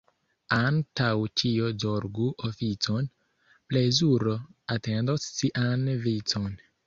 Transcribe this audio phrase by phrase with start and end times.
[0.55, 1.09] Antaŭ
[1.41, 3.11] ĉio zorgu oficon,—
[3.73, 4.35] plezuro
[4.77, 6.59] atendos sian vicon.